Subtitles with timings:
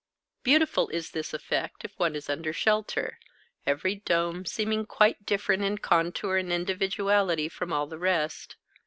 [0.41, 3.19] Beautiful is this effect if one is under shelter,
[3.67, 8.55] every dome seeming quite different in contour and individuality from all the rest.